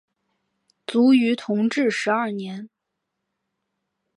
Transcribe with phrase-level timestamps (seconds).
[0.87, 2.67] 卒于同治十二年。